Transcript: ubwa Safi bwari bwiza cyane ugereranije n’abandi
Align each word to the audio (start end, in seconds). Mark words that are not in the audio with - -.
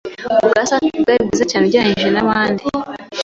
ubwa 0.43 0.61
Safi 0.69 1.01
bwari 1.03 1.21
bwiza 1.27 1.45
cyane 1.49 1.63
ugereranije 1.65 2.09
n’abandi 2.11 2.63